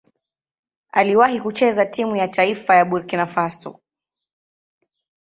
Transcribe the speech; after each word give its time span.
Aliwahi 0.91 1.41
kucheza 1.41 1.85
timu 1.85 2.15
ya 2.15 2.27
taifa 2.27 2.75
ya 2.75 2.85
Burkina 2.85 3.27
Faso. 3.27 3.79